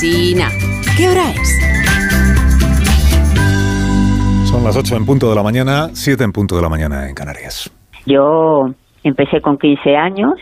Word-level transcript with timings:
¿Qué 0.00 1.08
hora 1.08 1.30
es? 1.30 1.60
Son 4.50 4.64
las 4.64 4.76
8 4.76 4.96
en 4.96 5.06
punto 5.06 5.30
de 5.30 5.36
la 5.36 5.42
mañana, 5.44 5.88
7 5.92 6.24
en 6.24 6.32
punto 6.32 6.56
de 6.56 6.62
la 6.62 6.68
mañana 6.68 7.08
en 7.08 7.14
Canarias. 7.14 7.70
Yo 8.04 8.64
empecé 9.04 9.40
con 9.40 9.56
15 9.56 9.96
años 9.96 10.32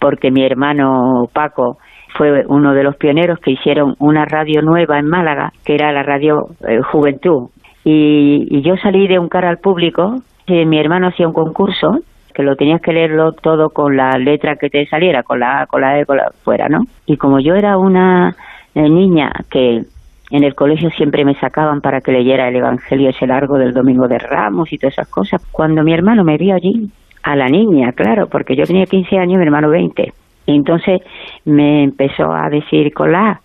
porque 0.00 0.30
mi 0.30 0.44
hermano 0.44 1.24
Paco 1.32 1.78
fue 2.16 2.44
uno 2.46 2.72
de 2.72 2.84
los 2.84 2.96
pioneros 2.96 3.40
que 3.40 3.50
hicieron 3.50 3.96
una 3.98 4.26
radio 4.26 4.62
nueva 4.62 5.00
en 5.00 5.08
Málaga, 5.08 5.50
que 5.64 5.74
era 5.74 5.90
la 5.90 6.04
radio 6.04 6.46
eh, 6.68 6.78
Juventud. 6.92 7.50
Y, 7.82 8.62
yo 8.62 8.76
salí 8.76 9.08
de 9.08 9.18
un 9.18 9.28
cara 9.28 9.48
al 9.50 9.58
público, 9.58 10.22
y 10.46 10.64
mi 10.66 10.78
hermano 10.78 11.08
hacía 11.08 11.26
un 11.26 11.34
concurso, 11.34 11.98
que 12.32 12.44
lo 12.44 12.54
tenías 12.54 12.80
que 12.80 12.92
leerlo 12.92 13.32
todo 13.32 13.70
con 13.70 13.96
la 13.96 14.10
letra 14.18 14.54
que 14.54 14.70
te 14.70 14.86
saliera, 14.86 15.24
con 15.24 15.40
la 15.40 15.62
A, 15.62 15.66
con 15.66 15.80
la 15.80 15.98
E, 15.98 16.06
con 16.06 16.16
la 16.16 16.30
fuera, 16.44 16.68
¿no? 16.68 16.84
Y 17.06 17.16
como 17.16 17.40
yo 17.40 17.54
era 17.54 17.76
una 17.76 18.36
eh, 18.74 18.88
niña 18.88 19.30
que 19.50 19.82
en 20.30 20.44
el 20.44 20.54
colegio 20.54 20.90
siempre 20.90 21.24
me 21.24 21.34
sacaban 21.34 21.80
para 21.80 22.00
que 22.00 22.12
leyera 22.12 22.48
el 22.48 22.56
Evangelio 22.56 23.10
ese 23.10 23.26
largo 23.26 23.58
del 23.58 23.72
Domingo 23.72 24.06
de 24.06 24.18
Ramos 24.18 24.72
y 24.72 24.78
todas 24.78 24.94
esas 24.94 25.08
cosas, 25.08 25.44
cuando 25.50 25.82
mi 25.82 25.92
hermano 25.92 26.22
me 26.24 26.36
vio 26.36 26.54
allí, 26.54 26.88
a 27.22 27.36
la 27.36 27.48
niña, 27.48 27.92
claro, 27.92 28.28
porque 28.28 28.56
yo 28.56 28.64
tenía 28.64 28.86
15 28.86 29.18
años 29.18 29.34
y 29.34 29.36
mi 29.36 29.44
hermano 29.44 29.68
20, 29.68 30.12
y 30.46 30.56
entonces 30.56 31.02
me 31.44 31.84
empezó 31.84 32.32
a 32.32 32.48
decir 32.48 32.92
A, 33.14 33.40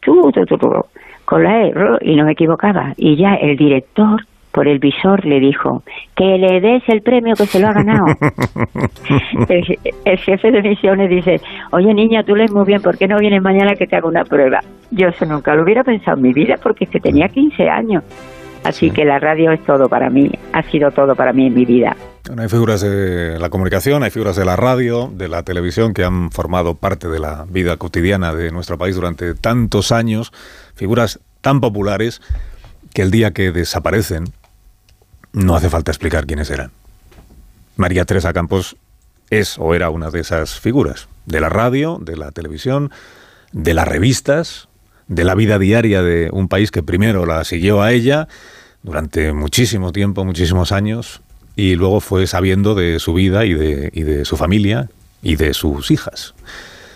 tú, 0.00 0.30
tú, 0.32 0.44
tú, 0.44 0.56
con 1.24 1.42
la 1.42 1.64
E, 1.64 1.72
y 2.02 2.14
no 2.16 2.24
me 2.24 2.32
equivocaba. 2.32 2.92
Y 2.96 3.16
ya 3.16 3.34
el 3.34 3.56
director, 3.56 4.20
por 4.56 4.68
el 4.68 4.78
visor, 4.78 5.26
le 5.26 5.38
dijo, 5.38 5.82
que 6.16 6.38
le 6.38 6.62
des 6.62 6.82
el 6.88 7.02
premio 7.02 7.34
que 7.34 7.44
se 7.44 7.60
lo 7.60 7.68
ha 7.68 7.74
ganado. 7.74 8.06
el, 9.50 10.18
jefe 10.18 10.50
de 10.50 10.62
misiones 10.62 11.10
dice, 11.10 11.42
oye 11.72 11.92
niña, 11.92 12.22
tú 12.24 12.34
lees 12.34 12.50
muy 12.50 12.64
bien, 12.64 12.80
¿por 12.80 12.96
qué 12.96 13.06
no 13.06 13.18
vienes 13.18 13.42
mañana 13.42 13.74
que 13.74 13.86
te 13.86 13.96
haga 13.96 14.08
una 14.08 14.24
prueba? 14.24 14.60
Yo 14.90 15.08
eso 15.08 15.26
nunca 15.26 15.54
lo 15.54 15.62
hubiera 15.62 15.84
pensado 15.84 16.16
en 16.16 16.22
mi 16.22 16.32
vida 16.32 16.54
porque 16.62 16.84
es 16.84 16.90
que 16.90 17.00
tenía 17.00 17.28
15 17.28 17.68
años. 17.68 18.02
Así 18.64 18.90
que 18.90 19.04
la 19.04 19.18
radio 19.18 19.52
es 19.52 19.62
todo 19.62 19.90
para 19.90 20.08
mí, 20.08 20.32
ha 20.54 20.62
sido 20.62 20.90
todo 20.90 21.14
para 21.14 21.34
mí 21.34 21.48
en 21.48 21.54
mi 21.54 21.66
vida. 21.66 21.94
hay 22.38 22.48
figuras 22.48 22.80
de 22.80 23.38
la 23.38 23.50
comunicación, 23.50 24.04
hay 24.04 24.10
figuras 24.10 24.36
de 24.36 24.46
la 24.46 24.56
radio, 24.56 25.10
de 25.12 25.28
la 25.28 25.42
televisión 25.42 25.92
que 25.92 26.02
han 26.02 26.30
formado 26.30 26.76
parte 26.76 27.08
de 27.08 27.18
la 27.18 27.44
vida 27.46 27.76
cotidiana 27.76 28.34
de 28.34 28.50
nuestro 28.52 28.78
país 28.78 28.96
durante 28.96 29.34
tantos 29.34 29.92
años, 29.92 30.32
figuras 30.74 31.20
tan 31.42 31.60
populares 31.60 32.22
que 32.96 33.02
el 33.02 33.10
día 33.10 33.32
que 33.32 33.52
desaparecen 33.52 34.24
no 35.36 35.54
hace 35.54 35.68
falta 35.68 35.90
explicar 35.90 36.26
quiénes 36.26 36.50
eran. 36.50 36.70
María 37.76 38.06
Teresa 38.06 38.32
Campos 38.32 38.76
es 39.28 39.58
o 39.58 39.74
era 39.74 39.90
una 39.90 40.10
de 40.10 40.20
esas 40.20 40.58
figuras, 40.58 41.08
de 41.26 41.42
la 41.42 41.50
radio, 41.50 41.98
de 42.00 42.16
la 42.16 42.32
televisión, 42.32 42.90
de 43.52 43.74
las 43.74 43.86
revistas, 43.86 44.68
de 45.08 45.24
la 45.24 45.34
vida 45.34 45.58
diaria 45.58 46.02
de 46.02 46.30
un 46.32 46.48
país 46.48 46.70
que 46.70 46.82
primero 46.82 47.26
la 47.26 47.44
siguió 47.44 47.82
a 47.82 47.92
ella 47.92 48.28
durante 48.82 49.34
muchísimo 49.34 49.92
tiempo, 49.92 50.24
muchísimos 50.24 50.72
años, 50.72 51.20
y 51.54 51.74
luego 51.74 52.00
fue 52.00 52.26
sabiendo 52.26 52.74
de 52.74 52.98
su 52.98 53.12
vida 53.12 53.44
y 53.44 53.52
de, 53.52 53.90
de 53.90 54.24
su 54.24 54.38
familia 54.38 54.88
y 55.20 55.36
de 55.36 55.52
sus 55.52 55.90
hijas. 55.90 56.34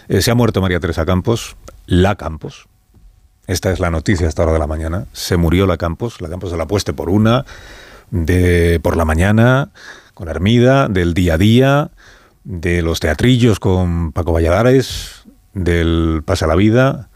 Eh, 0.09 0.23
se 0.23 0.31
ha 0.31 0.35
muerto 0.35 0.63
María 0.63 0.81
Teresa 0.81 1.05
Campos, 1.05 1.57
la 1.85 2.15
Campos. 2.15 2.69
Esta 3.47 3.71
es 3.71 3.81
la 3.81 3.91
noticia 3.91 4.29
hasta 4.29 4.45
hora 4.45 4.55
de 4.55 4.59
la 4.61 4.67
mañana. 4.67 5.05
Se 5.13 5.37
murió 5.37 5.67
la 5.67 5.77
Campos, 5.77 6.23
la 6.23 6.31
Campos 6.31 6.51
de 6.51 6.57
la 6.57 6.67
Pueste 6.67 6.95
por 6.95 7.11
una, 7.11 7.45
de 8.11 8.81
por 8.83 8.97
la 8.97 9.05
mañana, 9.05 9.71
con 10.15 10.29
Armida, 10.29 10.89
del 10.89 11.15
día 11.15 11.35
a 11.35 11.39
día, 11.39 11.91
de 12.45 12.83
los 12.83 13.01
teatrillos 13.01 13.61
con 13.61 14.13
Paco 14.13 14.33
Valladares, 14.33 15.25
del 15.55 16.23
Pasa 16.25 16.47
la 16.47 16.55
Vida, 16.55 17.11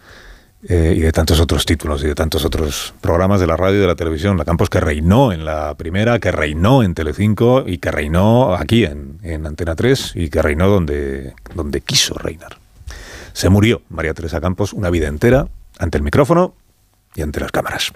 eh, 0.66 0.94
y 0.96 1.00
de 1.00 1.12
tantos 1.12 1.40
otros 1.40 1.66
títulos 1.66 2.02
y 2.04 2.06
de 2.06 2.14
tantos 2.14 2.42
otros 2.46 2.94
programas 3.02 3.38
de 3.38 3.46
la 3.46 3.54
radio 3.54 3.76
y 3.76 3.80
de 3.80 3.86
la 3.86 3.96
televisión. 3.96 4.38
La 4.38 4.46
Campos 4.46 4.70
que 4.70 4.80
reinó 4.80 5.30
en 5.30 5.44
la 5.44 5.74
primera, 5.74 6.18
que 6.18 6.32
reinó 6.32 6.82
en 6.82 6.94
Telecinco 6.94 7.64
y 7.66 7.76
que 7.76 7.90
reinó 7.90 8.54
aquí 8.54 8.84
en, 8.84 9.18
en 9.22 9.44
Antena 9.46 9.76
3 9.76 10.12
y 10.14 10.30
que 10.30 10.40
reinó 10.40 10.68
donde, 10.68 11.34
donde 11.54 11.82
quiso 11.82 12.14
reinar. 12.14 12.56
Se 13.34 13.50
murió 13.50 13.82
María 13.90 14.14
Teresa 14.14 14.40
Campos 14.40 14.72
una 14.72 14.88
vida 14.88 15.08
entera 15.08 15.48
ante 15.78 15.98
el 15.98 16.04
micrófono 16.04 16.54
y 17.14 17.20
ante 17.20 17.40
las 17.40 17.52
cámaras. 17.52 17.92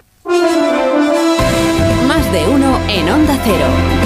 De 2.31 2.47
uno 2.47 2.79
en 2.87 3.09
Onda 3.09 3.39
Cero. 3.43 3.99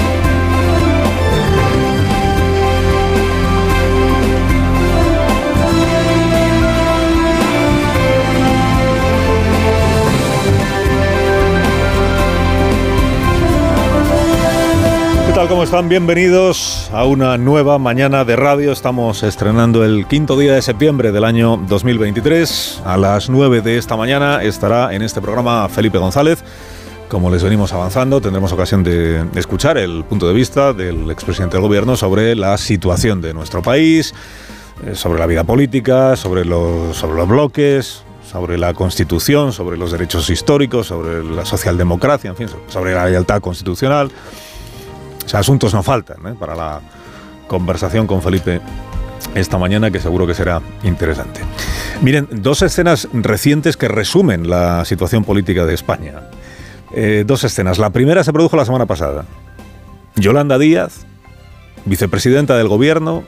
tal? 15.34 15.48
¿Cómo 15.48 15.64
están? 15.64 15.88
Bienvenidos 15.88 16.88
a 16.92 17.04
una 17.06 17.36
nueva 17.36 17.76
mañana 17.78 18.24
de 18.24 18.36
radio. 18.36 18.70
Estamos 18.70 19.24
estrenando 19.24 19.84
el 19.84 20.06
quinto 20.06 20.38
día 20.38 20.54
de 20.54 20.62
septiembre 20.62 21.10
del 21.10 21.24
año 21.24 21.56
2023. 21.56 22.82
A 22.84 22.96
las 22.96 23.28
9 23.28 23.60
de 23.60 23.76
esta 23.76 23.96
mañana 23.96 24.44
estará 24.44 24.94
en 24.94 25.02
este 25.02 25.20
programa 25.20 25.68
Felipe 25.68 25.98
González. 25.98 26.44
Como 27.08 27.30
les 27.30 27.42
venimos 27.42 27.72
avanzando, 27.72 28.20
tendremos 28.20 28.52
ocasión 28.52 28.82
de 28.82 29.24
escuchar 29.36 29.78
el 29.78 30.04
punto 30.04 30.26
de 30.26 30.34
vista 30.34 30.72
del 30.72 31.10
expresidente 31.10 31.56
del 31.56 31.62
gobierno 31.62 31.96
sobre 31.96 32.34
la 32.34 32.56
situación 32.56 33.20
de 33.20 33.34
nuestro 33.34 33.62
país, 33.62 34.14
eh, 34.84 34.94
sobre 34.94 35.20
la 35.20 35.26
vida 35.26 35.44
política, 35.44 36.16
sobre 36.16 36.44
los, 36.44 36.96
sobre 36.96 37.16
los 37.16 37.28
bloques, 37.28 38.02
sobre 38.30 38.58
la 38.58 38.74
Constitución, 38.74 39.52
sobre 39.52 39.76
los 39.76 39.92
derechos 39.92 40.28
históricos, 40.30 40.88
sobre 40.88 41.22
la 41.22 41.44
socialdemocracia, 41.44 42.30
en 42.30 42.36
fin, 42.36 42.48
sobre 42.68 42.94
la 42.94 43.06
lealtad 43.06 43.40
constitucional. 43.40 44.10
O 45.24 45.28
sea, 45.28 45.40
asuntos 45.40 45.72
no 45.74 45.82
faltan 45.82 46.16
¿eh? 46.26 46.34
para 46.38 46.56
la 46.56 46.80
conversación 47.46 48.06
con 48.06 48.22
Felipe 48.22 48.60
esta 49.34 49.58
mañana 49.58 49.90
que 49.90 50.00
seguro 50.00 50.26
que 50.26 50.34
será 50.34 50.60
interesante. 50.82 51.40
Miren, 52.02 52.28
dos 52.30 52.62
escenas 52.62 53.08
recientes 53.12 53.76
que 53.76 53.88
resumen 53.88 54.48
la 54.48 54.84
situación 54.84 55.24
política 55.24 55.64
de 55.64 55.74
España. 55.74 56.22
Eh, 56.96 57.24
dos 57.26 57.42
escenas. 57.42 57.78
La 57.78 57.90
primera 57.90 58.22
se 58.22 58.32
produjo 58.32 58.56
la 58.56 58.64
semana 58.64 58.86
pasada. 58.86 59.24
Yolanda 60.14 60.58
Díaz, 60.58 61.06
vicepresidenta 61.84 62.56
del 62.56 62.68
gobierno, 62.68 63.24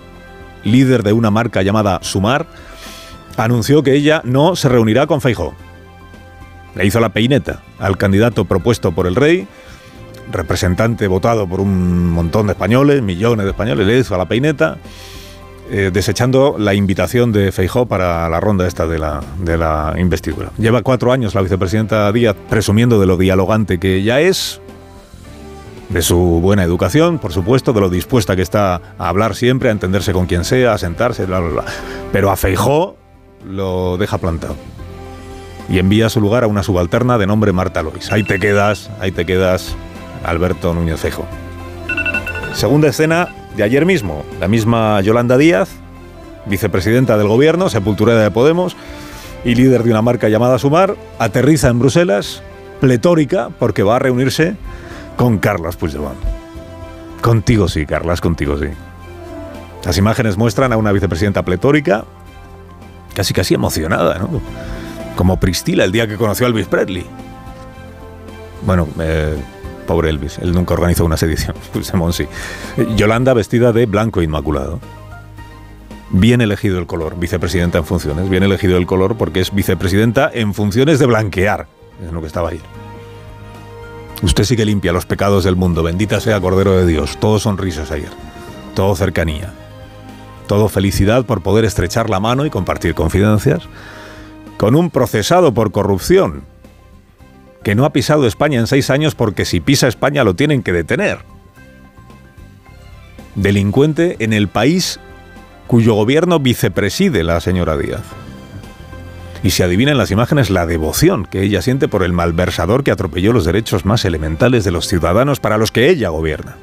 líder 0.62 1.02
de 1.02 1.12
una 1.12 1.32
marca 1.32 1.62
llamada 1.62 1.98
Sumar, 2.02 2.46
anunció 3.36 3.82
que 3.82 3.94
ella 3.94 4.22
no 4.24 4.54
se 4.54 4.68
reunirá 4.68 5.08
con 5.08 5.20
Feijó. 5.20 5.54
Le 6.76 6.86
hizo 6.86 7.00
la 7.00 7.08
peineta 7.08 7.62
al 7.78 7.96
candidato 7.96 8.44
propuesto 8.44 8.92
por 8.92 9.06
el 9.06 9.16
rey 9.16 9.48
representante 10.30 11.06
votado 11.06 11.46
por 11.46 11.60
un 11.60 12.10
montón 12.10 12.46
de 12.46 12.52
españoles, 12.52 13.02
millones 13.02 13.44
de 13.44 13.50
españoles, 13.50 13.86
le 13.86 13.98
hizo 13.98 14.16
la 14.16 14.26
peineta, 14.26 14.78
eh, 15.70 15.90
desechando 15.92 16.56
la 16.58 16.74
invitación 16.74 17.32
de 17.32 17.50
Feijó 17.52 17.86
para 17.86 18.28
la 18.28 18.40
ronda 18.40 18.66
esta 18.66 18.86
de 18.86 18.98
la, 18.98 19.22
de 19.38 19.58
la 19.58 19.94
investidura. 19.98 20.50
Lleva 20.58 20.82
cuatro 20.82 21.12
años 21.12 21.34
la 21.34 21.42
vicepresidenta 21.42 22.10
Díaz 22.12 22.36
presumiendo 22.48 23.00
de 23.00 23.06
lo 23.06 23.16
dialogante 23.16 23.78
que 23.78 23.96
ella 23.96 24.20
es, 24.20 24.60
de 25.88 26.02
su 26.02 26.16
buena 26.16 26.64
educación, 26.64 27.18
por 27.18 27.32
supuesto, 27.32 27.72
de 27.72 27.80
lo 27.80 27.90
dispuesta 27.90 28.36
que 28.36 28.42
está 28.42 28.80
a 28.98 29.08
hablar 29.08 29.34
siempre, 29.34 29.68
a 29.68 29.72
entenderse 29.72 30.12
con 30.12 30.26
quien 30.26 30.44
sea, 30.44 30.74
a 30.74 30.78
sentarse, 30.78 31.26
bla, 31.26 31.40
bla, 31.40 31.50
bla. 31.50 31.64
Pero 32.12 32.30
a 32.30 32.36
Feijó 32.36 32.96
lo 33.44 33.96
deja 33.96 34.18
plantado. 34.18 34.56
Y 35.68 35.78
envía 35.78 36.06
a 36.06 36.10
su 36.10 36.20
lugar 36.20 36.44
a 36.44 36.46
una 36.46 36.62
subalterna 36.62 37.18
de 37.18 37.26
nombre 37.26 37.52
Marta 37.52 37.82
Lois. 37.82 38.12
Ahí 38.12 38.22
te 38.22 38.38
quedas, 38.38 38.90
ahí 39.00 39.10
te 39.10 39.26
quedas, 39.26 39.74
Alberto 40.24 40.74
Núñez 40.74 41.00
Fejo. 41.00 41.26
Segunda 42.52 42.88
escena 42.88 43.28
de 43.56 43.62
ayer 43.62 43.86
mismo, 43.86 44.24
la 44.38 44.48
misma 44.48 45.00
Yolanda 45.00 45.38
Díaz, 45.38 45.70
vicepresidenta 46.46 47.16
del 47.16 47.28
gobierno, 47.28 47.68
sepulturera 47.68 48.22
de 48.22 48.30
Podemos 48.30 48.76
y 49.44 49.54
líder 49.54 49.82
de 49.82 49.90
una 49.90 50.02
marca 50.02 50.28
llamada 50.28 50.58
Sumar, 50.58 50.96
aterriza 51.18 51.68
en 51.68 51.78
Bruselas, 51.78 52.42
pletórica, 52.80 53.48
porque 53.58 53.82
va 53.82 53.96
a 53.96 53.98
reunirse 53.98 54.56
con 55.16 55.38
Carlos 55.38 55.76
Puigdemont. 55.76 56.18
Contigo 57.22 57.68
sí, 57.68 57.86
Carlas, 57.86 58.20
contigo 58.20 58.58
sí. 58.58 58.68
Las 59.84 59.96
imágenes 59.98 60.36
muestran 60.36 60.72
a 60.72 60.76
una 60.76 60.92
vicepresidenta 60.92 61.42
pletórica, 61.42 62.04
casi 63.14 63.32
casi 63.32 63.54
emocionada, 63.54 64.18
¿no? 64.18 64.40
Como 65.16 65.40
Pristila 65.40 65.84
el 65.84 65.92
día 65.92 66.06
que 66.06 66.16
conoció 66.16 66.46
a 66.46 66.48
Elvis 66.50 66.66
Presley. 66.66 67.06
Bueno, 68.66 68.86
eh, 69.00 69.36
Pobre 69.86 70.10
Elvis, 70.10 70.38
él 70.38 70.52
nunca 70.52 70.74
organizó 70.74 71.04
una 71.04 71.16
sedición. 71.16 71.56
Yolanda 72.96 73.34
vestida 73.34 73.72
de 73.72 73.86
blanco 73.86 74.22
inmaculado. 74.22 74.80
Bien 76.10 76.40
elegido 76.40 76.78
el 76.78 76.86
color, 76.86 77.18
vicepresidenta 77.18 77.78
en 77.78 77.84
funciones. 77.84 78.28
Bien 78.28 78.42
elegido 78.42 78.76
el 78.76 78.86
color 78.86 79.16
porque 79.16 79.40
es 79.40 79.54
vicepresidenta 79.54 80.30
en 80.32 80.54
funciones 80.54 80.98
de 80.98 81.06
blanquear. 81.06 81.66
Es 82.04 82.12
lo 82.12 82.20
que 82.20 82.26
estaba 82.26 82.50
ahí. 82.50 82.60
Usted 84.22 84.44
sí 84.44 84.56
que 84.56 84.64
limpia 84.64 84.92
los 84.92 85.06
pecados 85.06 85.44
del 85.44 85.56
mundo. 85.56 85.82
Bendita 85.82 86.20
sea 86.20 86.40
Cordero 86.40 86.72
de 86.72 86.86
Dios. 86.86 87.18
Todo 87.18 87.38
sonrisas 87.38 87.90
ayer. 87.90 88.10
Todo 88.74 88.94
cercanía. 88.94 89.52
Todo 90.46 90.68
felicidad 90.68 91.26
por 91.26 91.42
poder 91.42 91.64
estrechar 91.64 92.08
la 92.08 92.20
mano 92.20 92.46
y 92.46 92.50
compartir 92.50 92.94
confidencias. 92.94 93.62
con 94.56 94.74
un 94.74 94.88
procesado 94.88 95.52
por 95.52 95.70
corrupción 95.70 96.44
que 97.66 97.74
no 97.74 97.84
ha 97.84 97.92
pisado 97.92 98.28
España 98.28 98.60
en 98.60 98.68
seis 98.68 98.90
años 98.90 99.16
porque 99.16 99.44
si 99.44 99.58
pisa 99.58 99.88
España 99.88 100.22
lo 100.22 100.36
tienen 100.36 100.62
que 100.62 100.72
detener. 100.72 101.18
Delincuente 103.34 104.14
en 104.20 104.32
el 104.32 104.46
país 104.46 105.00
cuyo 105.66 105.94
gobierno 105.94 106.38
vicepreside 106.38 107.24
la 107.24 107.40
señora 107.40 107.76
Díaz. 107.76 108.04
Y 109.42 109.50
se 109.50 109.64
adivina 109.64 109.90
en 109.90 109.98
las 109.98 110.12
imágenes 110.12 110.48
la 110.48 110.64
devoción 110.64 111.24
que 111.24 111.42
ella 111.42 111.60
siente 111.60 111.88
por 111.88 112.04
el 112.04 112.12
malversador 112.12 112.84
que 112.84 112.92
atropelló 112.92 113.32
los 113.32 113.44
derechos 113.44 113.84
más 113.84 114.04
elementales 114.04 114.62
de 114.62 114.70
los 114.70 114.86
ciudadanos 114.86 115.40
para 115.40 115.58
los 115.58 115.72
que 115.72 115.90
ella 115.90 116.10
gobierna. 116.10 116.54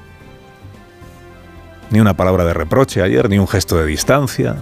Ni 1.91 1.99
una 1.99 2.15
palabra 2.15 2.45
de 2.45 2.53
reproche 2.53 3.01
ayer, 3.01 3.29
ni 3.29 3.39
un 3.39 3.47
gesto 3.49 3.77
de 3.77 3.87
distancia, 3.87 4.55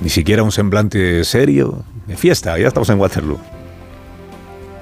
ni 0.00 0.08
siquiera 0.08 0.42
un 0.42 0.52
semblante 0.52 1.22
serio. 1.24 1.84
De 2.06 2.16
fiesta, 2.16 2.58
ya 2.58 2.68
estamos 2.68 2.88
en 2.88 2.98
Waterloo. 2.98 3.59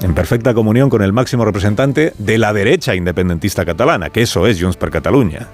En 0.00 0.14
perfecta 0.14 0.54
comunión 0.54 0.90
con 0.90 1.02
el 1.02 1.12
máximo 1.12 1.44
representante 1.44 2.12
de 2.18 2.38
la 2.38 2.52
derecha 2.52 2.94
independentista 2.94 3.64
catalana, 3.64 4.10
que 4.10 4.22
eso 4.22 4.46
es 4.46 4.60
Junts 4.60 4.76
per 4.76 4.90
Catalunya. 4.90 5.48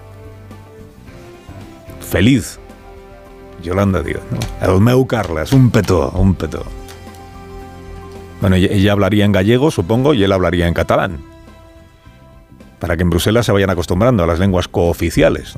Feliz. 2.01 2.59
Yolanda 3.63 4.03
Díaz, 4.03 4.21
¿no? 4.31 4.75
El 4.75 4.81
meu 4.81 5.09
un 5.53 5.71
petó, 5.71 6.11
un 6.11 6.35
petó. 6.35 6.63
Bueno, 8.43 8.57
ella 8.57 8.93
hablaría 8.93 9.25
en 9.25 9.33
gallego, 9.33 9.71
supongo, 9.71 10.13
y 10.13 10.23
él 10.23 10.33
hablaría 10.33 10.69
en 10.69 10.75
catalán. 10.75 11.19
Para 12.79 12.99
que 12.99 13.03
en 13.03 13.11
Bruselas 13.11 13.47
se 13.47 13.53
vayan 13.53 13.71
acostumbrando 13.71 14.23
a 14.23 14.27
las 14.27 14.39
lenguas 14.39 14.69
cooficiales. 14.69 15.57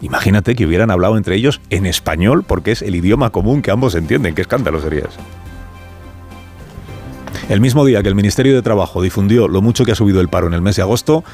Imagínate 0.00 0.54
que 0.54 0.64
hubieran 0.64 0.90
hablado 0.90 1.18
entre 1.18 1.36
ellos 1.36 1.60
en 1.68 1.84
español 1.84 2.42
porque 2.42 2.72
es 2.72 2.80
el 2.80 2.94
idioma 2.94 3.28
común 3.30 3.60
que 3.60 3.70
ambos 3.70 3.94
entienden. 3.94 4.34
¿Qué 4.34 4.40
escándalo 4.40 4.80
sería? 4.80 5.04
El 7.50 7.60
mismo 7.60 7.84
día 7.84 8.00
que 8.00 8.08
el 8.08 8.14
Ministerio 8.14 8.54
de 8.54 8.62
Trabajo 8.62 9.02
difundió 9.02 9.48
lo 9.48 9.60
mucho 9.60 9.84
que 9.84 9.90
ha 9.90 9.96
subido 9.96 10.20
el 10.20 10.28
paro 10.28 10.46
en 10.46 10.54
el 10.54 10.62
mes 10.62 10.76
de 10.76 10.82
agosto, 10.82 11.24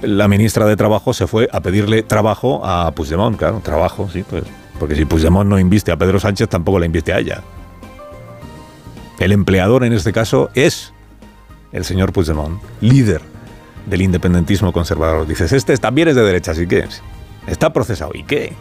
la 0.00 0.26
ministra 0.26 0.64
de 0.64 0.76
Trabajo 0.76 1.12
se 1.12 1.26
fue 1.26 1.46
a 1.52 1.60
pedirle 1.60 2.02
trabajo 2.02 2.64
a 2.64 2.90
Puigdemont, 2.92 3.36
claro, 3.36 3.60
trabajo, 3.62 4.08
sí, 4.10 4.24
pues, 4.28 4.44
porque 4.80 4.96
si 4.96 5.04
Puigdemont 5.04 5.46
no 5.46 5.58
inviste 5.58 5.92
a 5.92 5.98
Pedro 5.98 6.18
Sánchez, 6.18 6.48
tampoco 6.48 6.78
la 6.78 6.86
inviste 6.86 7.12
a 7.12 7.18
ella. 7.18 7.42
El 9.18 9.30
empleador 9.30 9.84
en 9.84 9.92
este 9.92 10.10
caso 10.10 10.48
es 10.54 10.94
el 11.70 11.84
señor 11.84 12.14
Puigdemont, 12.14 12.62
líder 12.80 13.20
del 13.84 14.00
independentismo 14.00 14.72
conservador. 14.72 15.26
Dices, 15.26 15.52
este 15.52 15.76
también 15.76 16.08
es 16.08 16.16
de 16.16 16.22
derecha, 16.22 16.52
así 16.52 16.66
que 16.66 16.88
Está 17.46 17.74
procesado. 17.74 18.12
¿Y 18.14 18.22
qué? 18.22 18.54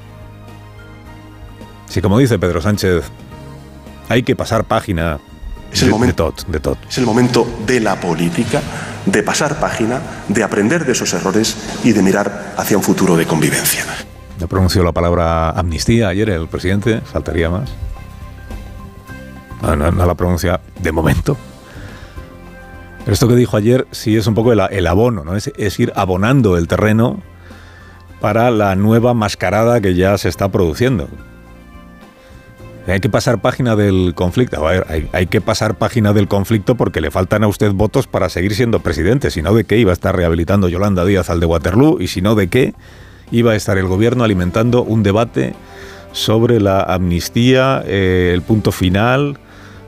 Si 1.88 2.02
como 2.02 2.20
dice 2.20 2.38
Pedro 2.38 2.60
Sánchez, 2.60 3.06
hay 4.10 4.24
que 4.24 4.36
pasar 4.36 4.66
página 4.66 5.22
es 5.72 5.82
el 5.82 5.88
de, 5.88 5.92
momento, 5.92 6.26
de 6.26 6.32
tot, 6.32 6.48
de 6.48 6.60
tot. 6.60 6.78
Es 6.90 6.98
el 6.98 7.06
momento 7.06 7.48
de 7.66 7.80
la 7.80 8.00
política, 8.00 8.62
de 9.06 9.24
pasar 9.24 9.60
página, 9.60 10.02
de 10.28 10.44
aprender 10.44 10.86
de 10.86 10.92
esos 10.92 11.14
errores 11.14 11.56
y 11.84 11.94
de 11.94 12.02
mirar 12.02 12.54
hacia 12.58 12.78
un 12.78 12.84
futuro 12.84 13.16
de 13.16 13.26
convivencia. 13.26 13.86
No 14.40 14.48
pronunció 14.48 14.84
la 14.84 14.92
palabra 14.92 15.52
amnistía 15.52 16.10
ayer 16.10 16.30
el 16.30 16.48
presidente, 16.48 17.02
faltaría 17.02 17.50
más. 17.50 17.70
No, 19.62 19.76
no, 19.76 19.92
no 19.92 20.06
la 20.06 20.16
pronuncia 20.16 20.60
de 20.82 20.92
momento. 20.92 21.38
Pero 23.00 23.14
esto 23.14 23.28
que 23.28 23.36
dijo 23.36 23.58
ayer 23.58 23.88
sí 23.92 24.18
es 24.18 24.28
un 24.28 24.36
poco 24.36 24.52
el, 24.52 24.60
el 24.72 24.88
abono, 24.88 25.24
¿no? 25.24 25.36
Es, 25.36 25.52
es 25.58 25.80
ir 25.80 25.94
abonando 25.96 26.58
el 26.58 26.68
terreno 26.68 27.20
para 28.20 28.52
la 28.52 28.76
nueva 28.76 29.14
mascarada 29.14 29.82
que 29.82 29.96
ya 29.96 30.18
se 30.18 30.30
está 30.30 30.50
produciendo. 30.50 31.08
Hay 32.88 33.00
que 33.00 33.10
pasar 33.10 33.42
página 33.42 33.76
del 33.76 34.14
conflicto. 34.16 34.66
Hay, 34.68 35.28
que 35.28 35.40
pasar 35.40 35.76
página 35.76 36.14
del 36.14 36.28
conflicto 36.28 36.76
porque 36.76 37.00
le 37.00 37.12
faltan 37.12 37.44
a 37.44 37.48
usted 37.48 37.72
votos 37.72 38.08
para 38.08 38.28
seguir 38.30 38.56
siendo 38.56 38.80
presidente. 38.80 39.30
Si 39.30 39.42
no, 39.42 39.54
¿de 39.54 39.66
qué 39.66 39.78
iba 39.78 39.92
a 39.92 39.94
estar 39.94 40.16
rehabilitando 40.16 40.68
Yolanda 40.68 41.06
Díaz 41.06 41.30
al 41.30 41.40
de 41.40 41.46
Waterloo? 41.46 42.02
Y 42.02 42.08
si 42.08 42.22
no, 42.22 42.36
¿de 42.36 42.48
qué 42.48 42.74
iba 43.32 43.52
a 43.52 43.56
estar 43.56 43.78
el 43.78 43.88
gobierno 43.88 44.24
alimentando 44.24 44.84
un 44.84 45.04
debate 45.04 45.54
sobre 46.12 46.60
la 46.60 46.82
amnistía, 46.82 47.84
eh, 47.86 48.32
el 48.34 48.42
punto 48.42 48.72
final? 48.72 49.38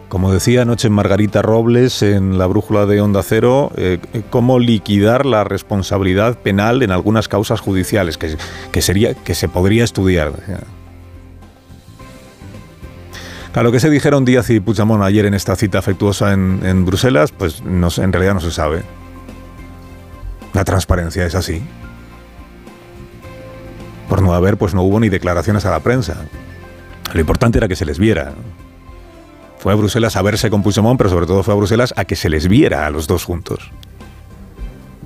Como 0.07 0.31
decía 0.31 0.61
anoche 0.61 0.91
Margarita 0.91 1.41
Robles 1.41 2.03
en 2.03 2.37
la 2.37 2.45
brújula 2.45 2.85
de 2.85 3.01
Onda 3.01 3.23
Cero, 3.23 3.71
eh, 3.75 3.97
cómo 4.29 4.59
liquidar 4.59 5.25
la 5.25 5.43
responsabilidad 5.43 6.37
penal 6.37 6.83
en 6.83 6.91
algunas 6.91 7.27
causas 7.27 7.59
judiciales, 7.59 8.19
que, 8.19 8.81
sería, 8.83 9.15
que 9.15 9.33
se 9.33 9.49
podría 9.49 9.83
estudiar. 9.83 10.33
Claro, 13.53 13.71
que 13.71 13.79
se 13.79 13.91
dijeron 13.91 14.25
Díaz 14.25 14.49
y 14.49 14.59
Puigdemont 14.59 15.03
ayer 15.03 15.27
en 15.27 15.35
esta 15.35 15.55
cita 15.55 15.77
afectuosa 15.77 16.33
en, 16.33 16.61
en 16.63 16.85
Bruselas, 16.85 17.31
pues 17.31 17.61
no, 17.61 17.87
en 17.97 18.11
realidad 18.11 18.33
no 18.33 18.39
se 18.39 18.49
sabe. 18.49 18.81
La 20.53 20.63
transparencia 20.63 21.23
es 21.23 21.35
así. 21.35 21.61
Por 24.09 24.23
no 24.23 24.33
haber, 24.33 24.57
pues 24.57 24.73
no 24.73 24.81
hubo 24.81 24.99
ni 24.99 25.09
declaraciones 25.09 25.67
a 25.67 25.71
la 25.71 25.81
prensa. 25.81 26.25
Lo 27.13 27.19
importante 27.19 27.59
era 27.59 27.67
que 27.67 27.75
se 27.75 27.85
les 27.85 27.99
viera. 27.99 28.33
Fue 29.59 29.71
a 29.71 29.75
Bruselas 29.75 30.15
a 30.15 30.23
verse 30.23 30.49
con 30.49 30.63
Puigdemont, 30.63 30.97
pero 30.97 31.11
sobre 31.11 31.27
todo 31.27 31.43
fue 31.43 31.53
a 31.53 31.57
Bruselas 31.57 31.93
a 31.95 32.05
que 32.05 32.15
se 32.15 32.29
les 32.29 32.47
viera 32.47 32.87
a 32.87 32.89
los 32.89 33.05
dos 33.05 33.23
juntos. 33.23 33.69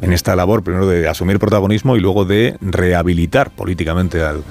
En 0.01 0.13
esta 0.13 0.37
labor, 0.37 0.63
primero 0.63 0.87
de 0.87 1.09
asumir 1.09 1.37
protagonismo 1.37 1.97
y 1.97 1.99
luego 1.99 2.23
de 2.23 2.55
rehabilitar 2.61 3.49
políticamente 3.49 4.23
al, 4.23 4.43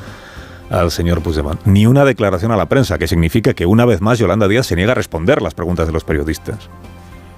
al 0.70 0.90
señor 0.90 1.22
Puigdemont. 1.22 1.60
Ni 1.64 1.86
una 1.86 2.04
declaración 2.04 2.52
a 2.52 2.56
la 2.56 2.66
prensa, 2.66 2.98
que 2.98 3.08
significa 3.08 3.54
que 3.54 3.66
una 3.66 3.84
vez 3.84 4.00
más 4.00 4.18
Yolanda 4.18 4.48
Díaz 4.48 4.66
se 4.66 4.76
niega 4.76 4.92
a 4.92 4.94
responder 4.96 5.42
las 5.42 5.54
preguntas 5.54 5.86
de 5.86 5.92
los 5.92 6.04
periodistas 6.04 6.68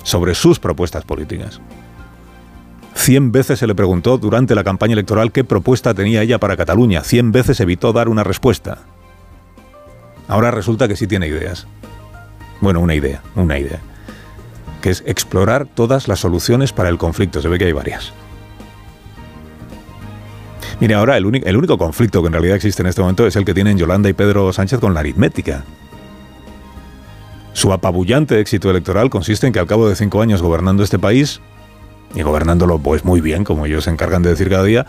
sobre 0.02 0.34
sus 0.34 0.58
propuestas 0.58 1.04
políticas. 1.04 1.60
Cien 2.94 3.30
veces 3.30 3.58
se 3.60 3.66
le 3.66 3.75
preguntó 3.75 4.19
durante 4.19 4.54
la 4.54 4.64
campaña 4.64 4.94
electoral 4.94 5.30
qué 5.30 5.44
propuesta 5.44 5.94
tenía 5.94 6.22
ella 6.22 6.38
para 6.38 6.56
Cataluña. 6.56 7.04
Cien 7.04 7.30
veces 7.30 7.60
evitó 7.60 7.92
dar 7.92 8.08
una 8.08 8.25
respuesta. 8.25 8.78
Ahora 10.26 10.50
resulta 10.50 10.88
que 10.88 10.96
sí 10.96 11.06
tiene 11.06 11.28
ideas. 11.28 11.66
Bueno, 12.60 12.80
una 12.80 12.94
idea, 12.94 13.22
una 13.36 13.58
idea. 13.58 13.78
Que 14.82 14.90
es 14.90 15.02
explorar 15.06 15.66
todas 15.66 16.08
las 16.08 16.19
soluciones 16.19 16.72
para 16.72 16.88
el 16.88 16.98
conflicto. 16.98 17.40
Se 17.40 17.48
ve 17.48 17.58
que 17.58 17.66
hay 17.66 17.72
varias. 17.72 18.12
Mire, 20.80 20.94
ahora 20.94 21.16
el, 21.16 21.26
único 21.26 21.76
conflicto 21.76 22.22
que 22.22 22.28
en 22.28 22.34
realidad 22.34 22.54
existe 22.54 22.82
en 22.82 22.86
este 22.86 23.00
momento 23.00 23.26
es 23.26 23.34
el 23.34 23.44
que 23.44 23.52
tienen 23.52 23.78
Yolanda 23.78 24.08
y 24.08 24.12
Pedro 24.12 24.52
Sánchez 24.52 24.78
con 24.78 24.94
la 24.94 25.00
aritmética. 25.00 25.64
Su 27.52 27.72
apabullante 27.72 28.38
éxito 28.38 28.70
electoral 28.70 29.10
consiste 29.10 29.49
en 29.49 29.52
que 29.52 29.58
al 29.58 29.66
cabo 29.66 29.88
de 29.88 29.97
cinco 29.97 30.23
años 30.23 30.40
gobernando 30.40 30.85
este 30.85 31.00
país, 31.00 31.40
y 32.14 32.23
gobernándolo 32.23 32.78
pues 32.78 33.04
muy 33.04 33.20
bien, 33.20 33.42
como 33.42 33.66
ellos 33.66 33.85
se 33.85 33.90
encargan 33.90 34.23
de 34.23 34.30
decir 34.30 34.49
cada 34.49 34.62
día, 34.62 34.87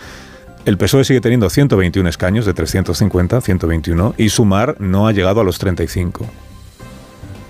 el 0.65 0.77
PSOE 0.77 1.05
sigue 1.05 1.21
teniendo 1.21 1.49
121 1.49 2.07
escaños 2.07 2.45
de 2.45 2.53
350, 2.53 3.41
121, 3.41 4.13
y 4.17 4.29
Sumar 4.29 4.75
no 4.79 5.07
ha 5.07 5.11
llegado 5.11 5.41
a 5.41 5.43
los 5.43 5.57
35. 5.57 6.27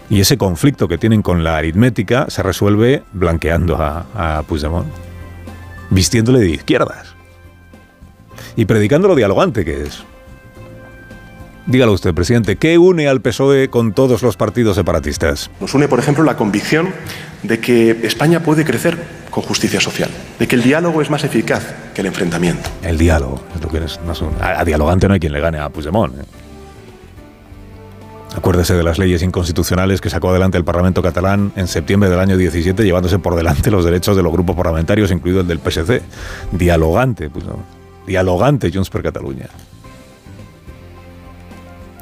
Y 0.10 0.22
ese 0.22 0.38
conflicto 0.38 0.88
que 0.88 0.98
tienen 0.98 1.22
con 1.22 1.44
la 1.44 1.58
aritmética 1.58 2.30
se 2.30 2.42
resuelve 2.42 3.04
blanqueando 3.12 3.76
a, 3.76 4.06
a 4.16 4.44
Puigdemont, 4.44 4.88
vistiéndole 5.90 6.40
de 6.40 6.52
izquierdas 6.52 7.19
y 8.60 8.66
predicando 8.66 9.08
lo 9.08 9.16
dialogante 9.16 9.64
que 9.64 9.84
es. 9.84 10.04
Dígalo 11.66 11.94
usted, 11.94 12.14
presidente, 12.14 12.58
¿qué 12.58 12.78
une 12.78 13.08
al 13.08 13.22
PSOE 13.22 13.70
con 13.70 13.94
todos 13.94 14.22
los 14.22 14.36
partidos 14.36 14.76
separatistas? 14.76 15.50
Nos 15.62 15.74
une, 15.74 15.88
por 15.88 15.98
ejemplo, 15.98 16.26
la 16.26 16.36
convicción 16.36 16.90
de 17.44 17.60
que 17.60 17.92
España 18.04 18.44
puede 18.44 18.66
crecer 18.66 18.98
con 19.30 19.44
justicia 19.44 19.80
social, 19.80 20.10
de 20.40 20.46
que 20.46 20.58
el 20.58 20.64
diálogo 20.64 21.02
es 21.02 21.10
más 21.10 21.24
eficaz 21.24 21.74
que 21.94 22.02
el 22.02 22.08
enfrentamiento. 22.08 22.70
El 22.84 22.98
diálogo 22.98 23.42
es 23.56 23.62
lo 23.62 23.70
que 23.70 23.78
es, 23.78 23.98
no 24.02 24.14
a, 24.42 24.60
a, 24.60 24.66
dialogante 24.66 25.08
no 25.08 25.14
hay 25.14 25.22
quien 25.22 25.32
le 25.32 25.40
gane 25.40 25.60
a 25.60 25.70
Puigdemont. 25.70 26.20
¿eh? 26.20 26.26
Acuérdese 28.36 28.74
de 28.74 28.84
las 28.84 29.00
leyes 29.00 29.24
inconstitucionales 29.24 30.02
que 30.02 30.10
sacó 30.10 30.32
adelante 30.32 30.58
el 30.58 30.66
Parlamento 30.66 31.02
catalán 31.02 31.54
en 31.56 31.70
septiembre 31.70 32.10
del 32.10 32.20
año 32.20 32.36
17, 32.36 32.84
llevándose 32.84 33.20
por 33.20 33.38
delante 33.38 33.72
los 33.72 33.86
derechos 33.86 34.18
de 34.18 34.24
los 34.24 34.34
grupos 34.34 34.58
parlamentarios, 34.58 35.12
incluido 35.12 35.40
el 35.40 35.48
del 35.48 35.60
PSC. 35.60 36.02
Dialogante, 36.52 37.30
Puigdemont. 37.30 37.79
Dialogante 38.10 38.72
Junts 38.74 38.90
per 38.90 39.04
Catalunya. 39.04 39.50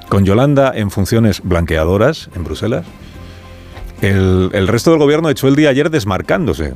Con 0.08 0.24
Yolanda 0.24 0.72
en 0.74 0.90
funciones 0.90 1.42
blanqueadoras 1.44 2.30
en 2.34 2.46
Bruselas, 2.46 2.86
el, 4.02 4.50
el, 4.54 4.70
resto 4.70 4.92
del 4.92 5.00
gobierno 5.00 5.30
echó 5.30 5.50
el 5.50 5.58
día 5.58 5.70
ayer 5.70 5.90
desmarcándose. 5.90 6.76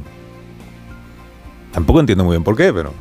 Tampoco 1.71 2.01
entiendo 2.01 2.25
muy 2.25 2.33
bien 2.33 2.43
por 2.43 2.57
qué, 2.57 2.73
pero 2.73 2.91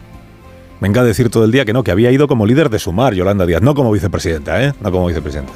venga 0.80 1.00
a 1.00 1.04
decir 1.04 1.30
todo 1.30 1.44
el 1.44 1.50
día 1.50 1.64
que 1.64 1.72
no, 1.72 1.82
que 1.82 1.90
había 1.90 2.12
ido 2.12 2.28
como 2.28 2.46
líder 2.46 2.70
de 2.70 2.78
Sumar 2.78 3.12
Yolanda 3.12 3.44
Díaz, 3.44 3.60
no 3.60 3.74
como 3.74 3.90
vicepresidenta, 3.90 4.62
¿eh? 4.62 4.72
No 4.80 4.92
como 4.92 5.08
vicepresidenta. 5.08 5.52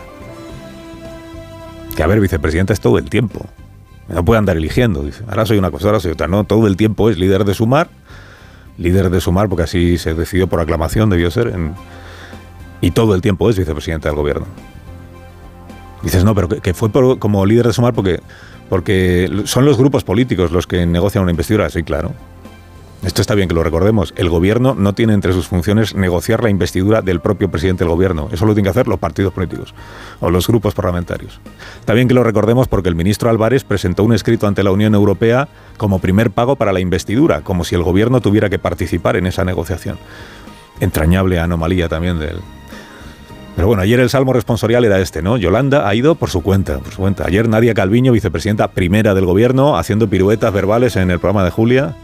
Que 1.94 2.02
a 2.02 2.08
ver, 2.08 2.18
vicepresidenta 2.18 2.72
es 2.72 2.80
todo 2.80 2.98
el 2.98 3.08
tiempo. 3.08 3.46
No 4.08 4.24
puede 4.24 4.40
andar 4.40 4.56
eligiendo. 4.56 5.08
Ahora 5.28 5.46
soy 5.46 5.56
una 5.56 5.70
cosa, 5.70 5.86
ahora 5.86 6.00
soy 6.00 6.10
otra. 6.10 6.26
No, 6.26 6.42
todo 6.42 6.66
el 6.66 6.76
tiempo 6.76 7.10
es 7.10 7.16
líder 7.16 7.44
de 7.44 7.54
Sumar, 7.54 7.90
líder 8.78 9.10
de 9.10 9.20
Sumar, 9.20 9.48
porque 9.48 9.64
así 9.64 9.98
se 9.98 10.14
decidió 10.14 10.46
por 10.46 10.60
aclamación, 10.60 11.10
debió 11.10 11.30
ser. 11.30 11.52
Y 12.80 12.90
todo 12.90 13.14
el 13.14 13.20
tiempo 13.20 13.48
es 13.50 13.58
vicepresidenta 13.58 14.08
del 14.08 14.16
gobierno. 14.16 14.46
Dices, 16.02 16.24
no, 16.24 16.34
pero 16.34 16.48
que, 16.48 16.74
fue 16.74 16.90
como 17.18 17.46
líder 17.46 17.66
de 17.68 17.72
Sumar 17.72 17.94
porque, 17.94 18.20
porque 18.68 19.42
son 19.44 19.64
los 19.64 19.78
grupos 19.78 20.04
políticos 20.04 20.50
los 20.50 20.66
que 20.66 20.84
negocian 20.84 21.22
una 21.22 21.30
investidura. 21.30 21.70
Sí, 21.70 21.82
claro. 21.82 22.12
Esto 23.04 23.20
está 23.20 23.34
bien 23.34 23.48
que 23.48 23.54
lo 23.54 23.62
recordemos. 23.62 24.14
El 24.16 24.30
gobierno 24.30 24.74
no 24.74 24.94
tiene 24.94 25.12
entre 25.12 25.34
sus 25.34 25.46
funciones 25.46 25.94
negociar 25.94 26.42
la 26.42 26.48
investidura 26.48 27.02
del 27.02 27.20
propio 27.20 27.50
presidente 27.50 27.84
del 27.84 27.90
gobierno. 27.90 28.28
Eso 28.32 28.46
lo 28.46 28.54
tienen 28.54 28.64
que 28.64 28.70
hacer 28.70 28.88
los 28.88 28.98
partidos 28.98 29.32
políticos 29.34 29.74
o 30.20 30.30
los 30.30 30.46
grupos 30.46 30.74
parlamentarios. 30.74 31.38
Está 31.80 31.92
bien 31.92 32.08
que 32.08 32.14
lo 32.14 32.24
recordemos 32.24 32.66
porque 32.66 32.88
el 32.88 32.94
ministro 32.94 33.28
Álvarez 33.28 33.62
presentó 33.62 34.04
un 34.04 34.14
escrito 34.14 34.46
ante 34.46 34.62
la 34.62 34.70
Unión 34.70 34.94
Europea 34.94 35.48
como 35.76 35.98
primer 35.98 36.30
pago 36.30 36.56
para 36.56 36.72
la 36.72 36.80
investidura, 36.80 37.42
como 37.42 37.64
si 37.64 37.74
el 37.74 37.82
gobierno 37.82 38.22
tuviera 38.22 38.48
que 38.48 38.58
participar 38.58 39.16
en 39.16 39.26
esa 39.26 39.44
negociación. 39.44 39.98
Entrañable 40.80 41.38
anomalía 41.38 41.90
también 41.90 42.18
del, 42.18 42.38
pero 43.54 43.68
bueno, 43.68 43.82
ayer 43.82 44.00
el 44.00 44.10
salmo 44.10 44.32
responsorial 44.32 44.84
era 44.84 44.98
este, 44.98 45.22
¿no? 45.22 45.36
Yolanda 45.36 45.88
ha 45.88 45.94
ido 45.94 46.14
por 46.16 46.30
su 46.30 46.42
cuenta, 46.42 46.78
por 46.78 46.92
su 46.92 46.98
cuenta. 46.98 47.24
Ayer 47.26 47.48
Nadia 47.48 47.74
Calviño, 47.74 48.12
vicepresidenta 48.12 48.68
primera 48.68 49.14
del 49.14 49.26
gobierno, 49.26 49.76
haciendo 49.76 50.08
piruetas 50.08 50.52
verbales 50.52 50.96
en 50.96 51.10
el 51.10 51.20
programa 51.20 51.44
de 51.44 51.50
Julia. 51.50 51.94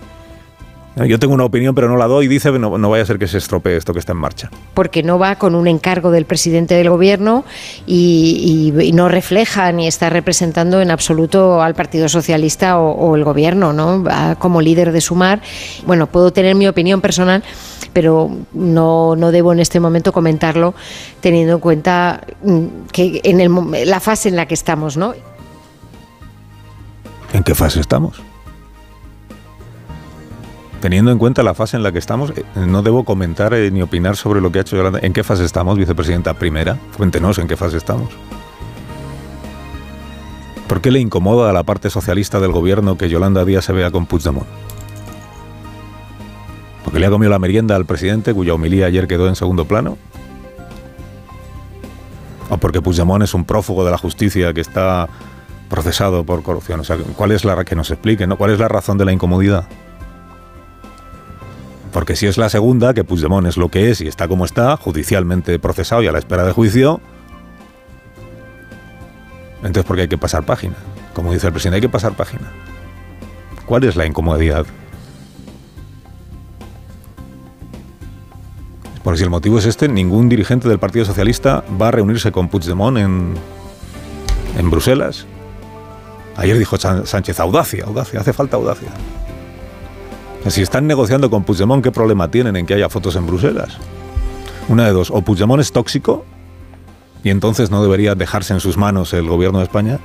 Yo 1.07 1.19
tengo 1.19 1.35
una 1.35 1.45
opinión, 1.45 1.75
pero 1.75 1.89
no 1.89 1.97
la 1.97 2.07
doy. 2.07 2.29
Dice, 2.29 2.51
no, 2.53 2.77
no 2.77 2.91
vaya 2.91 3.03
a 3.03 3.07
ser 3.07 3.19
que 3.19 3.27
se 3.27 3.39
estropee 3.39 3.77
esto 3.77 3.93
que 3.93 3.99
está 3.99 4.13
en 4.13 4.19
marcha. 4.19 4.51
Porque 4.75 5.03
no 5.03 5.19
va 5.19 5.37
con 5.37 5.55
un 5.55 5.67
encargo 5.67 6.11
del 6.11 6.27
presidente 6.27 6.75
del 6.75 6.91
gobierno 6.91 7.45
y, 7.87 8.91
no 8.95 9.09
refleja 9.09 9.71
ni 9.73 9.87
está 9.87 10.11
representando 10.11 10.81
en 10.81 10.91
absoluto 10.91 11.63
al 11.63 11.75
Partido 11.75 12.09
Socialista 12.09 12.79
o, 12.79 13.17
el 13.17 13.25
gobierno, 13.25 13.73
¿no? 13.73 14.03
Va 14.03 14.35
como 14.35 14.61
líder 14.61 14.93
de 14.93 15.01
Sumar. 15.01 15.41
Bueno, 15.87 16.07
puedo 16.07 16.33
tener 16.33 16.55
mi 16.55 16.67
opinión 16.69 17.01
personal, 17.01 17.43
pero 17.93 18.31
no, 18.53 19.17
no 19.17 19.31
debo 19.31 19.53
en 19.53 19.61
este 19.61 19.81
momento 19.81 20.13
comentarlo 20.13 20.75
teniendo 21.21 21.55
en 21.55 21.61
cuenta 21.61 22.21
mm, 22.43 22.67
que 22.93 23.21
en 23.25 23.41
el, 23.41 23.51
la 23.89 24.01
fase 24.01 24.29
en 24.29 24.37
la 24.37 24.47
que 24.47 24.55
estamos, 24.55 24.97
¿no? 24.97 25.15
¿En 27.33 27.43
qué 27.45 27.55
fase 27.55 27.81
estamos? 27.81 28.21
Teniendo 30.81 31.13
en 31.13 31.19
cuenta 31.19 31.43
la 31.43 31.53
fase 31.53 31.77
en 31.77 31.83
la 31.83 31.93
que 31.93 31.99
estamos, 31.99 32.31
eh, 32.31 32.45
no 32.55 32.83
debo 32.83 33.05
comentar 33.05 33.53
eh, 33.53 33.71
ni 33.71 33.83
opinar 33.83 34.17
sobre 34.17 34.41
lo 34.41 34.51
que 34.51 34.59
ha 34.59 34.63
hecho 34.63 34.77
Yolanda. 34.77 34.99
¿En 35.03 35.13
qué 35.13 35.23
fase 35.23 35.45
estamos, 35.45 35.77
vicepresidenta 35.77 36.33
primera? 36.35 36.79
Cuéntenos 36.97 37.39
en 37.39 37.49
qué 37.49 37.57
fase 37.57 37.77
estamos. 37.77 38.09
¿Por 40.67 40.81
qué 40.81 40.91
le 40.91 41.01
incomoda 41.01 41.51
a 41.51 41.53
la 41.53 41.65
parte 41.65 41.91
socialista 41.91 42.41
del 42.41 42.53
gobierno 42.53 42.97
que 42.97 43.11
Yolanda 43.11 43.45
Díaz 43.45 43.67
se 43.67 43.75
vea 43.75 43.91
con 43.91 44.07
Puigdemont? 44.07 44.47
¿Porque 46.83 46.99
le 46.99 47.07
ha 47.07 47.11
comido 47.11 47.29
la 47.31 47.39
merienda 47.39 47.77
al 47.77 47.85
presidente 47.85 48.33
cuya 48.33 48.55
homilía 48.55 48.87
ayer 48.87 49.07
quedó 49.07 49.29
en 49.29 49.37
segundo 49.37 49.67
plano? 49.67 49.99
¿O 52.49 52.57
porque 52.57 52.81
Puigdemont 52.81 53.23
es 53.23 53.35
un 53.35 53.45
prófugo 53.45 53.85
de 53.85 53.91
la 53.91 53.99
justicia 53.99 54.55
que 54.55 54.63
está 54.63 55.11
procesado 55.69 56.25
por 56.25 56.43
corrupción? 56.43 56.81
O 56.81 56.85
sea, 56.85 56.97
¿cuál 57.17 57.33
es 57.33 57.45
la 57.45 57.63
que 57.65 57.77
nos 57.77 57.91
explique. 57.91 58.27
¿Cuál 58.27 58.53
es 58.53 58.59
la 58.59 58.69
razón 58.69 58.97
de 58.97 59.05
la 59.05 59.13
incomodidad? 59.13 59.69
Porque 61.93 62.15
si 62.15 62.27
es 62.27 62.39
la 62.39 62.49
segunda, 62.49 62.95
que 62.95 63.05
Puigdemont 63.05 63.47
es 63.47 63.57
lo 63.57 63.69
que 63.69 63.91
es 63.91 64.01
y 64.01 64.07
está 64.07 64.29
como 64.29 64.45
está, 64.45 64.77
judicialmente 64.77 65.59
procesado 65.59 66.03
y 66.03 66.07
a 66.07 66.13
la 66.13 66.19
espera 66.19 66.45
de 66.45 66.53
juicio, 66.53 67.01
entonces 69.57 69.85
¿por 69.85 69.97
qué 69.97 70.03
hay 70.03 70.09
que 70.09 70.19
pasar 70.19 70.45
página? 70.45 70.77
Como 71.15 71.33
dice 71.33 71.49
el 71.49 71.53
presidente, 71.53 71.77
hay 71.77 71.81
que 71.83 71.89
pasar 71.89 72.15
página. 72.15 72.51
¿Cuál 73.67 73.85
es 73.85 73.97
la 73.97 74.07
incomodidad? 74.07 74.67
Porque 79.03 79.19
si 79.19 79.25
el 79.25 79.31
motivo 79.31 79.59
es 79.59 79.67
este, 79.67 79.89
ningún 79.89 80.29
dirigente 80.29 80.69
del 80.69 80.79
Partido 80.79 81.05
Socialista 81.05 81.65
va 81.81 81.89
a 81.89 81.91
reunirse 81.91 82.31
con 82.31 82.49
Puigdemont 82.49 82.99
en, 82.99 83.35
en 84.57 84.71
Bruselas. 84.71 85.27
Ayer 86.37 86.59
dijo 86.59 86.77
Sánchez, 86.79 87.41
audacia, 87.41 87.85
audacia, 87.85 88.21
hace 88.21 88.33
falta 88.33 88.57
audacia. 88.57 88.89
Si 90.49 90.63
están 90.63 90.87
negociando 90.87 91.31
con 91.31 91.45
Puigdemont, 91.45 91.85
¿qué 91.85 91.93
problema 91.93 92.31
tienen 92.31 92.57
en 92.57 92.67
que 92.67 92.75
haya 92.75 92.89
fotos 92.89 93.15
en 93.15 93.27
Bruselas? 93.27 93.77
Una 94.69 94.87
de 94.87 94.93
dos, 94.93 95.11
o 95.11 95.21
Puigdemont 95.21 95.61
es 95.61 95.71
tóxico 95.71 96.25
y 97.23 97.31
entonces 97.31 97.71
no 97.71 97.83
debería 97.83 98.15
dejarse 98.15 98.55
en 98.55 98.61
sus 98.61 98.79
manos 98.79 99.13
el 99.13 99.29
gobierno 99.29 99.59
de 99.59 99.65
España, 99.65 99.99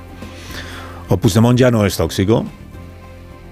o 1.08 1.16
Puigdemont 1.16 1.58
ya 1.58 1.70
no 1.70 1.86
es 1.86 1.96
tóxico 1.96 2.44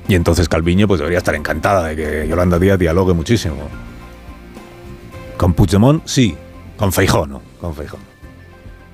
y 0.09 0.15
entonces 0.15 0.49
Calviño 0.49 0.87
pues 0.87 0.99
debería 0.99 1.19
estar 1.19 1.35
encantada 1.35 1.89
de 1.89 1.97
que 1.97 2.29
Yolanda 2.29 2.59
Díaz 2.59 2.79
dialogue 2.79 3.15
muchísimo. 3.15 3.57
Con 5.39 5.55
Puigdemont 5.55 6.07
sí, 6.07 6.37
con 6.77 6.93
Feijó 6.93 7.27
no, 7.27 7.41
con 7.61 7.75
Feijó. 7.75 7.97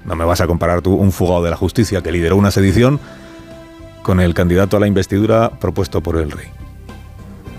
No 0.04 0.14
me 0.14 0.24
vas 0.24 0.40
a 0.40 0.46
comparar 0.46 0.80
tú 0.80 0.94
un 0.94 1.10
fugado 1.10 1.42
de 1.42 1.50
la 1.50 1.56
justicia 1.56 2.02
que 2.02 2.12
lideró 2.12 2.36
una 2.36 2.50
sedición 2.50 3.00
con 4.02 4.20
el 4.20 4.32
candidato 4.32 4.76
a 4.76 4.80
la 4.80 4.86
investidura 4.86 5.50
propuesto 5.58 6.00
por 6.02 6.16
el 6.16 6.30
rey. 6.30 6.59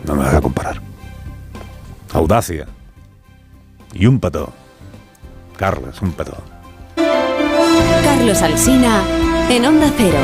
No 0.05 0.15
me 0.15 0.23
vas 0.23 0.35
a 0.35 0.41
comparar. 0.41 0.81
Audacia. 2.13 2.67
Y 3.93 4.05
un 4.05 4.19
pato. 4.19 4.51
Carlos, 5.57 6.01
un 6.01 6.11
pato. 6.13 6.37
Carlos 8.03 8.41
Alsina, 8.41 9.03
en 9.49 9.65
Onda 9.65 9.91
Cero. 9.97 10.17